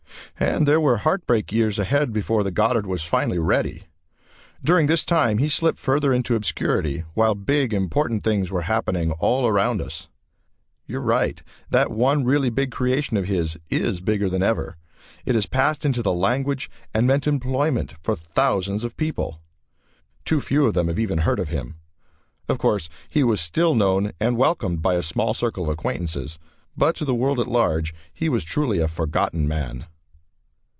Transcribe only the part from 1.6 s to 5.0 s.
ahead before the Goddard was finally ready. During